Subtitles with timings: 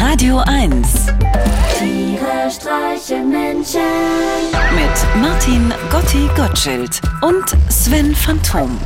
[0.00, 1.08] Radio 1
[1.78, 3.82] Tiere streichen Menschen.
[4.74, 8.80] mit Martin Gotti Gottschild und Sven Phantom.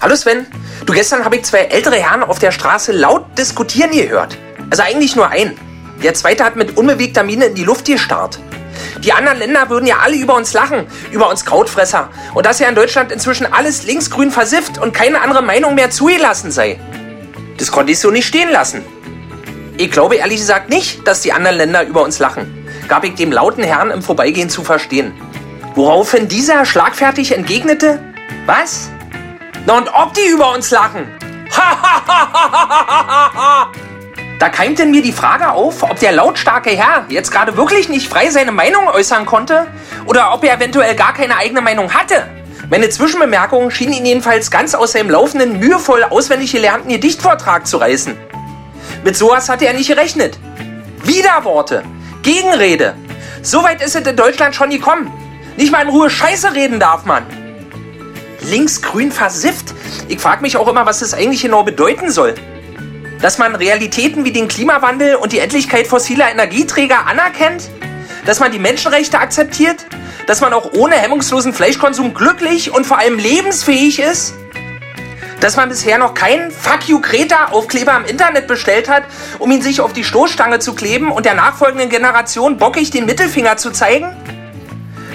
[0.00, 0.46] Hallo Sven,
[0.86, 4.38] du gestern habe ich zwei ältere Herren auf der Straße laut diskutieren gehört.
[4.70, 5.58] Also eigentlich nur einen.
[6.04, 8.38] Der zweite hat mit unbewegter Miene in die Luft gestarrt.
[9.02, 12.10] Die anderen Länder würden ja alle über uns lachen, über uns Krautfresser.
[12.32, 16.52] Und dass ja in Deutschland inzwischen alles linksgrün versifft und keine andere Meinung mehr zugelassen
[16.52, 16.78] sei.
[17.58, 18.84] Das konnte ich so nicht stehen lassen.
[19.82, 23.32] Ich glaube ehrlich gesagt nicht, dass die anderen Länder über uns lachen, gab ich dem
[23.32, 25.12] lauten Herrn im Vorbeigehen zu verstehen.
[25.74, 28.00] Woraufhin dieser schlagfertig entgegnete,
[28.46, 28.92] was?
[29.66, 31.08] Na und ob die über uns lachen?
[34.38, 38.08] Da keimt in mir die Frage auf, ob der lautstarke Herr jetzt gerade wirklich nicht
[38.08, 39.66] frei seine Meinung äußern konnte
[40.06, 42.28] oder ob er eventuell gar keine eigene Meinung hatte.
[42.70, 48.16] Meine Zwischenbemerkung schien ihn jedenfalls ganz aus seinem laufenden, mühevoll auswendig gelernten Gedichtvortrag zu reißen.
[49.04, 50.38] Mit sowas hatte er nicht gerechnet.
[51.02, 51.82] Widerworte,
[52.22, 52.94] Gegenrede.
[53.42, 55.12] Soweit ist es in Deutschland schon gekommen.
[55.56, 57.26] Nicht mal in Ruhe Scheiße reden darf man.
[58.42, 59.74] Linksgrün versifft?
[60.08, 62.34] Ich frage mich auch immer, was das eigentlich genau bedeuten soll.
[63.20, 67.68] Dass man Realitäten wie den Klimawandel und die Endlichkeit fossiler Energieträger anerkennt?
[68.24, 69.84] Dass man die Menschenrechte akzeptiert?
[70.28, 74.34] Dass man auch ohne hemmungslosen Fleischkonsum glücklich und vor allem lebensfähig ist?
[75.42, 79.02] Dass man bisher noch keinen Fuck you Greta Aufkleber im Internet bestellt hat,
[79.40, 83.56] um ihn sich auf die Stoßstange zu kleben und der nachfolgenden Generation bockig den Mittelfinger
[83.56, 84.14] zu zeigen?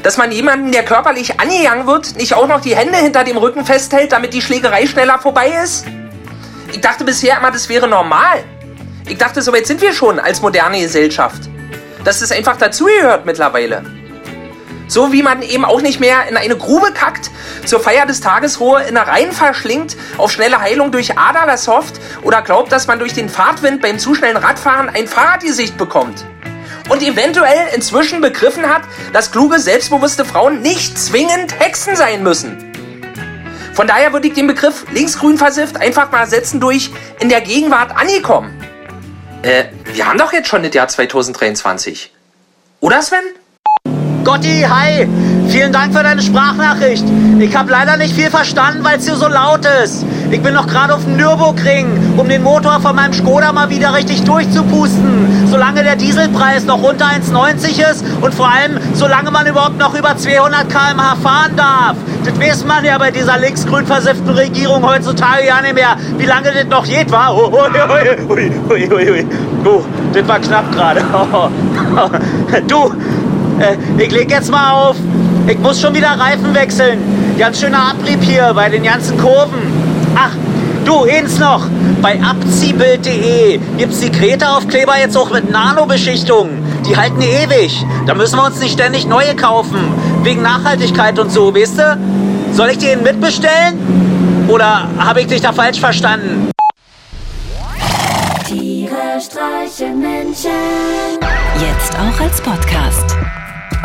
[0.03, 3.65] Dass man jemanden, der körperlich angegangen wird, nicht auch noch die Hände hinter dem Rücken
[3.65, 5.85] festhält, damit die Schlägerei schneller vorbei ist?
[6.73, 8.43] Ich dachte bisher immer, das wäre normal.
[9.07, 11.43] Ich dachte, so weit sind wir schon als moderne Gesellschaft.
[12.03, 13.96] Dass das einfach dazugehört mittlerweile.
[14.87, 17.29] So wie man eben auch nicht mehr in eine Grube kackt,
[17.65, 22.71] zur Feier des Tages rohe Innereien verschlingt, auf schnelle Heilung durch Aderlass hofft oder glaubt,
[22.71, 26.25] dass man durch den Fahrtwind beim zu schnellen Radfahren ein Fahrradgesicht bekommt.
[26.89, 32.71] Und eventuell inzwischen begriffen hat, dass kluge, selbstbewusste Frauen nicht zwingend Hexen sein müssen.
[33.73, 37.95] Von daher würde ich den Begriff linksgrün versifft einfach mal setzen durch in der Gegenwart
[37.95, 38.57] angekommen.
[39.43, 42.11] Äh, wir haben doch jetzt schon das Jahr 2023.
[42.79, 43.19] Oder Sven?
[44.27, 45.07] Gotti, hi!
[45.47, 47.05] Vielen Dank für deine Sprachnachricht.
[47.39, 50.05] Ich habe leider nicht viel verstanden, weil es hier so laut ist.
[50.31, 53.93] Ich bin noch gerade auf dem Nürburgring, um den Motor von meinem Skoda mal wieder
[53.93, 55.47] richtig durchzupusten.
[55.49, 60.17] Solange der Dieselpreis noch unter 1,90 ist und vor allem, solange man überhaupt noch über
[60.17, 61.95] 200 km/h fahren darf.
[62.25, 66.51] Das weiß man ja bei dieser linksgrün versifften Regierung heutzutage ja nicht mehr, wie lange
[66.51, 67.33] das noch geht, war.
[67.33, 67.59] Oh, oh,
[69.65, 71.01] oh, das war knapp gerade.
[72.67, 72.91] Du,
[73.59, 74.95] äh, ich leg jetzt mal auf.
[75.47, 76.99] Ich muss schon wieder Reifen wechseln.
[77.37, 79.61] Ganz schöner Abrieb hier bei den ganzen Kurven.
[80.15, 80.31] Ach,
[80.83, 81.67] du, eins noch.
[82.01, 86.49] Bei abziehbild.de gibt's die Kreta-Aufkleber jetzt auch mit Nanobeschichtung.
[86.87, 87.85] Die halten ewig.
[88.05, 89.93] Da müssen wir uns nicht ständig neue kaufen.
[90.23, 91.97] Wegen Nachhaltigkeit und so, weißt du?
[92.53, 94.45] Soll ich den mitbestellen?
[94.47, 96.51] Oder habe ich dich da falsch verstanden?
[98.47, 100.51] Tiere streichen Menschen.
[101.59, 103.17] Jetzt auch als Podcast.